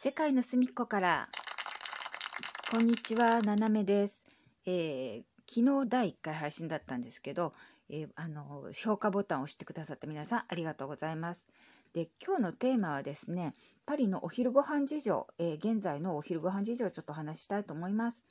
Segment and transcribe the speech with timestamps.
[0.00, 1.28] 世界の隅っこから。
[2.70, 4.24] こんにちはななめです、
[4.64, 7.52] えー昨日第1回配信だったんですけど、
[7.90, 11.48] えーあの評価ボタンを押してくださった皆さんありがとうございます。
[11.94, 13.54] で今日のテーマはですね
[13.86, 18.24] パリのお昼ご飯事情、えー現在のお昼ご飯事情をちょっと話したいと思います。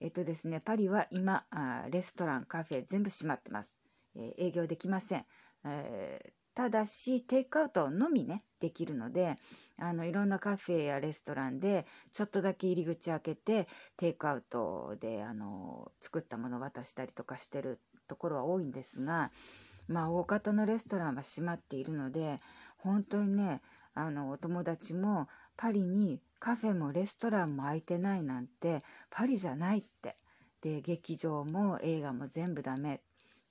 [0.00, 3.78] えっとですねパリは今あレストランカフェ全部閉まってます、
[4.16, 5.24] え営業できません、
[5.64, 9.36] えただしテイクアウトのみねできるので
[9.78, 19.30] あのいろんなカフェやレストランでちょっとだけ入り口開けてテイクアウトであの作ったものを渡したりとかしてるところは多いんですが
[19.88, 22.40] まあ大方のレストランは閉まっているので
[22.78, 23.60] 本当にね
[23.94, 30.16] あのお友達もパリにカフェもレストランも開いてないなんてパリじゃないって。
[30.60, 33.00] で劇場も映画も全部ダメ、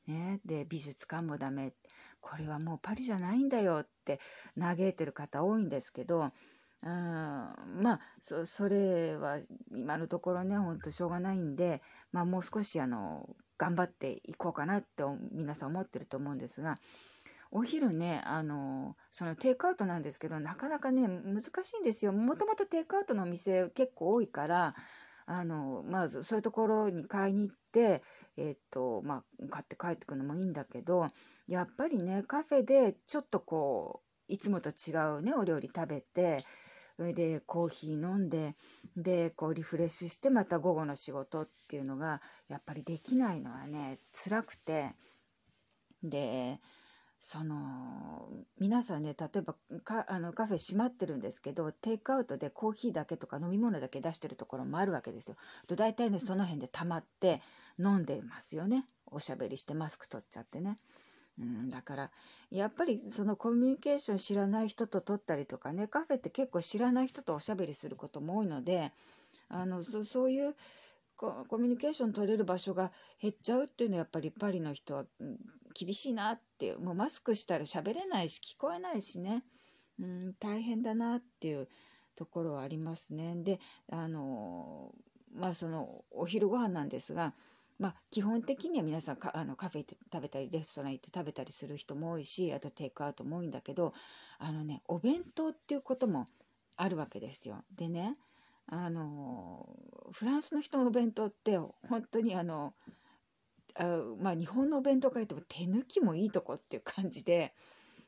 [0.07, 1.73] ね、で美術館もダメ。
[2.21, 4.19] これはもうパリじゃないんだよって
[4.59, 6.31] 嘆いてる方多いんですけど
[6.81, 9.39] うんまあそそれは
[9.75, 13.27] 今のところねほんとしょうがないんで、まあ、もう少しあの
[13.57, 16.77] 頑張っていこうかなって皆さん思ってると思うんですが
[17.51, 22.13] お昼ねあのそのテイクアウトなんですけどなかなかね難しいんですよ。
[22.13, 24.75] もともとテイクアウトのお店結構多いから
[25.31, 28.01] あのまずそういうところに買いに行って
[28.35, 31.05] えっとまあ買って帰ってくるのもいいんだけど
[31.47, 36.39] やっぱりねカフェでちょっとこういつもと違うねお料理食べて
[36.97, 38.55] それでコーヒー飲んで
[38.97, 44.95] でこうリフレッシュしてまた午後の仕事っていうのがやっぱりできないのはね辛くて。
[46.01, 46.59] で
[47.19, 55.37] その皆さんね例えばかあのカフェ閉まってるんですけどテイクアウトでコーヒーだけとか飲み物だけ出してるところもあるわけですよ。
[55.67, 57.41] と大体ねその辺で溜まって
[57.77, 60.79] 飲んでますよねおしゃべりしてマスク取っちゃってね。
[61.39, 62.11] うん、だから
[62.51, 68.91] やっぱりそのコミュニケーション知らない人と取ったりとかねカフェって結構知らない人とおしゃべりすることも多いので
[69.47, 70.55] あのそそういう
[71.15, 72.91] ココミュニケーション取れる場所が
[73.21, 75.37] 減っちゃうっていうのはやっぱりパリの人は、うん
[75.79, 79.43] 厳しいなってうもうマスクしたら喋れないし聞こえないしね、
[79.99, 81.67] うん、大変だなっていう
[82.15, 83.35] ところはありますね。
[83.37, 83.59] で
[83.91, 84.93] あの
[85.33, 87.33] まあそのお昼ご飯なんですが
[87.79, 93.93] まあ、基本的には皆さんかあのカフェ行って食べたりレストラン行って食べたりする人も多いしあとテイクアウトも多いんだけど
[94.37, 96.25] あのねお弁当っていうことも
[96.75, 97.63] あるわけですよ。
[97.73, 98.17] でね
[98.67, 99.65] あの
[100.11, 102.73] フランスの人のお弁当って本当にあの
[103.79, 103.83] あ
[104.21, 107.53] まあ日本のお弁当から言っても手抜きもいいとこっていう感じで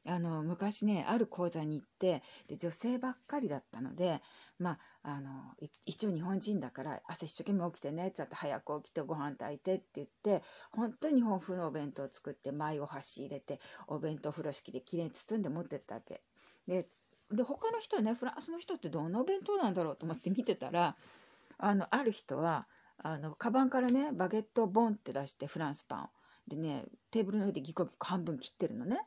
[0.05, 4.21] あの昔ねある講座に行ってで女性ばっかりだったので
[4.59, 5.29] まああの
[5.85, 16.21] 一応日本人だから朝一生懸命起きてねちょっと早く起きてご飯炊いてって言って本当に日本風のお弁当を作って前を箸入れてお弁当風呂敷できれいに包んで持ってったわけ。
[16.67, 16.87] で
[17.31, 20.95] で他の人ねフランスの人ってどんなお弁当なんだろうと思って見てたら
[21.57, 22.67] あのある人は
[23.03, 26.09] あのカバンからねバゲットをボンって出してフランスパン。
[26.47, 28.99] でねテーブルの上でギコギコ半分切ってるのね。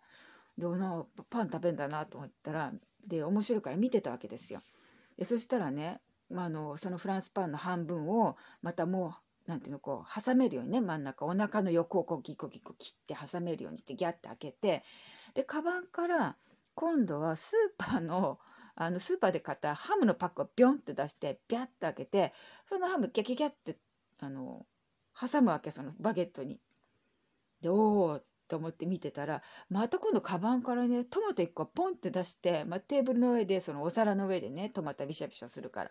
[0.58, 2.72] でなパン食べんだなと思ったら
[3.06, 4.60] で面白いから見てたわけですよ。
[5.18, 6.00] でそしたらね、
[6.30, 9.16] まあ、あのそのフランスパンの半分をまたも
[9.46, 14.82] うなんていうのこう挟めるようにね真ん中お腹の横をこうギコギコ切って挟めるようにしてギャッて開けて
[15.34, 16.36] でカバンから
[16.74, 18.38] 今度はスーパーの
[18.76, 22.32] あのスーパーで買ったハムのパックをビョンって出してビャッて開けて
[22.66, 23.76] そのハムギャギャギャって
[24.24, 24.66] あの
[25.18, 26.60] 挟むわけそのバゲットに。
[27.60, 35.90] でおおと思って見てたらまた今度カバンからねトマト1個ポンって出して、まあ、テーブルの上でそのお皿の上でねトマトビシャビシャするから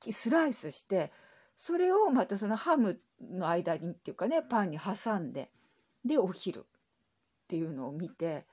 [0.00, 1.12] スライスして
[1.54, 5.50] それをまたそのハムの間にっていうかねパンに挟んで
[6.04, 6.62] でお昼っ
[7.48, 8.46] ていうのを見て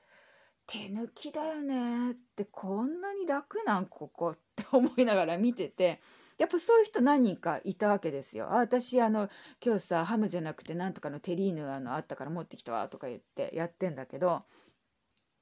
[0.70, 2.12] 手抜きだよね。
[2.12, 5.98] ってこんなに楽なんここって思いながら見てて。
[6.36, 8.52] やっぱそういう人何人かいたわけですよ。
[8.52, 9.30] あ私あの
[9.64, 14.42] 今日さハムじゃなくてなんとかのテリーヌあのあったから持ってきたわとか言ってやってんだけど。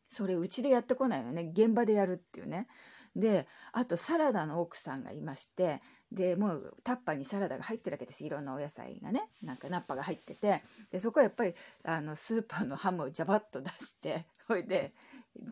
[0.08, 1.50] それうちでやってこないのね。
[1.52, 2.68] 現場でやるっていうね。
[3.16, 5.82] であとサラダの奥さんがいまして。
[6.12, 8.24] でもうタッパーにサラダが入ってるわけです。
[8.24, 9.28] いろんなお野菜がね。
[9.42, 10.62] なんかナッパが入ってて。
[10.92, 14.26] でそこはやっぱりあのスーパーのハムをジャバッと出して。
[14.46, 14.94] それで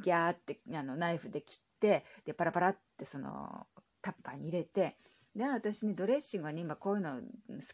[0.02, 3.66] ギャーってあのナイフで切ってでパラパラってその
[4.02, 4.96] タッパーに入れて
[5.34, 7.20] で私ねドレッシングはね今こういうの好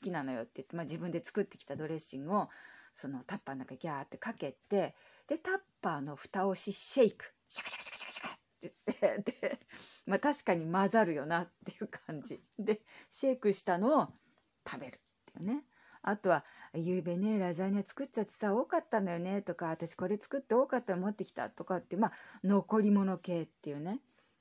[0.03, 2.49] きなのよって言って、まあ、自分で作ってきたドレッシングを
[2.93, 4.95] そのタッパーの中ギャーってかけて
[5.29, 9.61] でタッパーの蓋をしシェイクシャカシャカシャカシャカシャカって言ってで、
[10.07, 12.43] まあ、確かに混ざるよなっていう感じ。
[12.59, 14.09] でシェイクしたのを
[14.67, 15.01] 食べるっ
[15.33, 15.65] ていうね。
[16.03, 16.45] あとは
[16.75, 22.13] 「ゆうべねラザニア作っちゃってさ多かったのよね」とか「私これ作って多かったの持ってきた」とかってまあ
[22.45, 24.01] 残り物系っていうね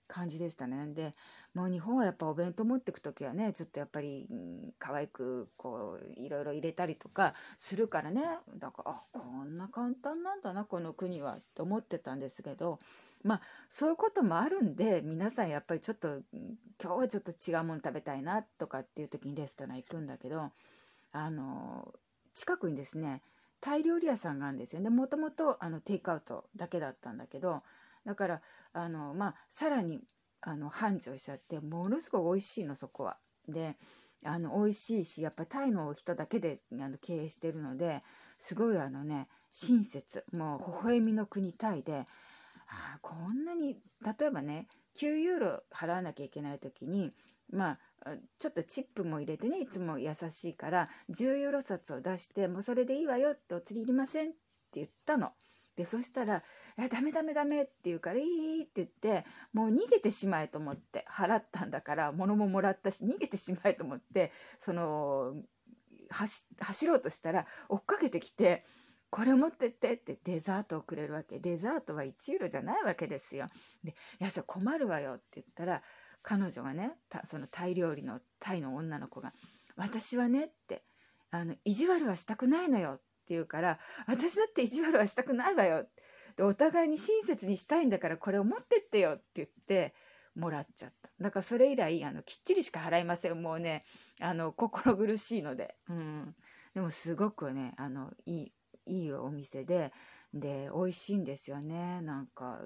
[0.10, 0.88] 感じでしたね。
[0.94, 1.14] で、
[1.54, 8.24] もう日本はやっぱお弁当持ってく時はね、ちょっとやっぱり、うん、可愛くこう、いろいろ入れたりとかするからね。
[8.58, 12.80] だから、あ、こんな簡単なんだな、この国はって思ってたんですけど、
[13.24, 16.22] まあ、そういうこともあるんで、皆さんやっぱりちょっと、
[16.82, 20.50] 今日はちょっと違うもの食べたいなとかっていう時にレストラン行くんだけど、
[21.12, 21.94] あの、
[22.34, 23.22] 近くにですね、
[23.62, 24.90] タイ料理屋さんがあるんですよね。
[24.90, 27.62] もともとあのテイクアウトだけだったんだけど、
[28.06, 28.42] だから
[28.74, 30.00] あのまあさらに
[30.42, 33.18] あの繁盛しちゃってものすごい美味しいのそこは。
[33.48, 33.76] で
[34.26, 38.04] あの美味しいしやっぱタイの人だけであの経営してるので
[38.38, 42.06] すごいあのね親切もう微笑みの国タイで
[42.68, 44.68] あこんなに例えばね
[45.00, 47.12] 9ユーロ払わなきゃいけない時に
[47.52, 47.78] まあ
[48.38, 54.38] ちょっとチップも入れてねいつも優しいから10ユーロ札を出してもうそれでいいわよってお釣りいりませんって
[54.76, 55.32] 言ったの。
[55.76, 56.44] でそしたら
[56.78, 65.36] 「えダメダメダメ」って言うから「いい」って言ってもう逃げてしまえと思って払ったんだから物ももらったし逃げてしまえと思ってその
[66.10, 68.66] 走ろうとしたら追っかけてきて
[69.10, 73.48] 「これ持ってって」ってデザートをくれるわけデザートは1ユーロじゃないわけですよ。
[73.84, 75.84] で「いやそれ困るわよ」って言ったら
[76.22, 79.34] 彼女がねそのタイ料理のタイの女の子が
[79.76, 80.84] 「私はね」って
[81.32, 83.04] あの意地悪はしたくないのよって
[83.34, 85.88] 言うから、私だって意地悪はしたくないわよ。
[86.36, 89.94] で、お互いに親切にしたいんだからこれを持ってってよって言って、
[90.36, 91.10] もらっちゃった。
[91.20, 93.42] だからそれ以来、あの、きっちりしか払いません。
[93.42, 93.84] もうね、
[94.22, 95.76] あの、心苦しいので。
[95.90, 96.36] うん。
[96.74, 98.54] でもすごくね、あの、いい、
[98.90, 99.94] いいお店で、
[100.34, 102.02] で、美味しいんですよね。
[102.02, 102.60] なんか、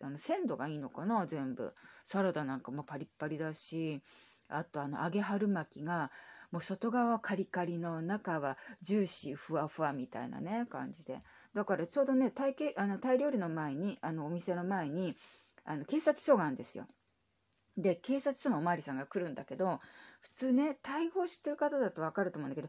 [0.00, 1.74] あの、鮮度がいいのかな、全部。
[2.04, 4.02] サラダなんかもパリッパリだし、
[4.48, 6.10] あとあの、揚げ春巻きが、
[6.50, 11.22] もう外側カリカリの中はジューシーふわふわみたいなね感じで
[11.54, 15.14] だからちょうどねタイあのタイ料理の前にあのお店の前に
[15.64, 16.86] あの警察署があるんですよ。
[17.76, 19.78] で警察署のお巡りさんが来るんだけど
[20.20, 22.68] 普通ねタイ語を知ってる方だと分かると思うんだけど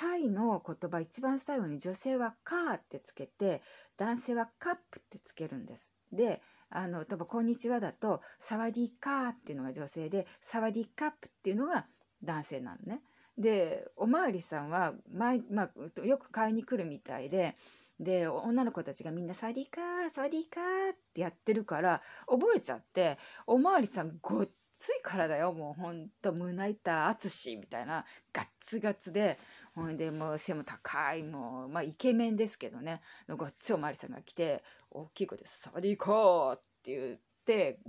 [0.00, 3.60] タイの言葉一番最後に女性は「カー」ってつけて
[3.98, 5.92] 男性は「カップ」ってつけるんです。
[6.10, 11.86] であの多分こんにちは」だと「サワディーカー」っていうのが女性で「サワディーカップ」っていうのが
[12.24, 13.02] 男性なのね。
[13.36, 17.54] でおまわりさんは前、まあ、よく買いに来るみたいで
[17.98, 24.48] で女の子たちがみんな「サワディーカーサワディーカー」ってやってるから覚えちゃっておまわりさんごっ
[24.80, 29.36] つい体よもうほんと胸板淳みたいなガッツガツで
[29.74, 33.02] ほんでもう背も高いもうまあイケメンですけどね。
[33.28, 37.20] ごっつおまわりさんが来て大きい声で「サワディーカー」って言って。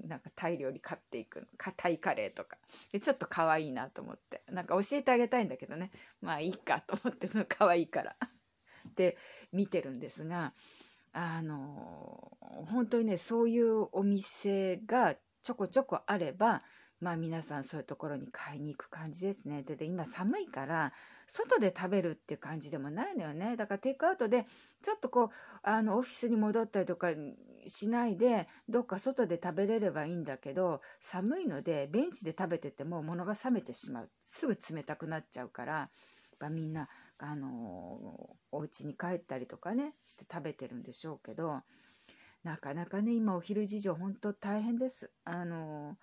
[0.08, 2.58] なんかタイ料理買っていくのかタイカレーとか。
[2.92, 4.42] でちょっと可愛いなと思って。
[4.50, 5.92] なんか教えてあげたいんだけどね。
[6.20, 8.16] まあいいかと思ってその可愛いから。
[8.96, 9.18] で
[9.52, 10.54] 見てるんですが
[11.14, 12.38] あの
[12.72, 16.64] 本当にねそういうお店がちょこちょこあれば
[17.02, 19.64] まあ皆さんそういうところに買いに行く感じですね。
[19.64, 20.94] でで今寒いから
[21.26, 23.58] 外で食べるっていう感じでもないのよね。
[23.58, 24.46] だからテイクアウトで
[24.84, 25.30] ちょっとこう
[25.64, 27.10] あのオフィスに戻ったりとか
[27.68, 35.90] しないでどっか外で食べれればいいんだけど寒いのでベンチで食べてても物が冷めてしまうすぐ冷たくなっちゃうからやっ
[36.40, 36.88] ぱみんな
[37.18, 41.62] あのお家に帰ったりとかねして食べてるんでしょうけど
[42.44, 45.12] なかなかね今お昼事情本当大変です。
[45.26, 45.98] あの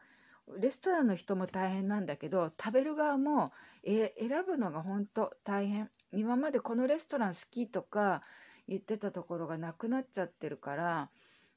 [0.57, 3.53] レストランの人も大変なんだけど食べる側も
[3.85, 4.11] 選
[4.47, 5.91] ぶのが本当大変。
[6.13, 8.23] 今までこのレストラン好きとか
[8.67, 11.11] 言ってたところがなくなっちゃってるから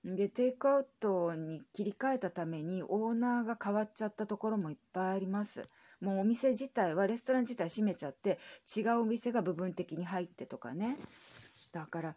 [0.03, 5.62] でテイクアウトに切り替えたためにオーナーが変わっちゃったところもいっぱいあります。
[6.01, 8.39] もうお店自体はレストラン自体閉めちゃって
[8.75, 10.98] 違うお店が部分的に入ってとかね。
[11.71, 12.15] だから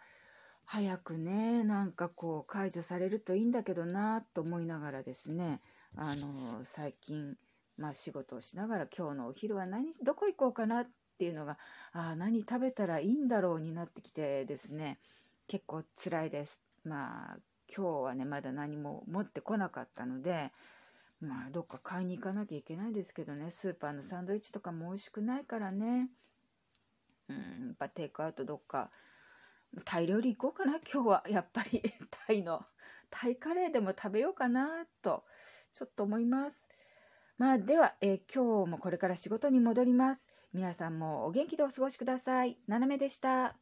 [0.64, 5.60] 早くねなんかこう解除されるといいんだけどなと思いながらですね。
[5.96, 7.36] あの最近、
[7.76, 10.86] まあ、仕事をしながら今日のお昼は何どこ行こうかなっ
[11.18, 11.56] ていうのが
[11.92, 14.98] あ何食べたらいいんだろうになってきてですね。
[15.46, 16.60] 結構辛いです。
[16.84, 17.36] まあ
[17.74, 20.50] 今日はねまだ何も持ってこなかったので
[21.20, 23.50] まあどっか買いに行かなきゃいけないですけどね。
[23.50, 26.10] スーパーのサンドイッチとかも美味しくないからね。
[27.28, 28.90] うんやっぱテイクアウトどっか
[29.84, 31.24] タイ料理行こうかな今日は。
[31.28, 31.80] やっぱり
[32.26, 32.64] タイの
[33.10, 35.22] タイカレーでも食べようかなと。
[35.74, 36.66] ちょっと思います。
[37.36, 40.30] まあ、では、えー、今日もこれから仕事に戻ります。
[40.52, 42.56] 皆さんもお元気でお過ごしください。
[42.68, 43.56] ななめでした。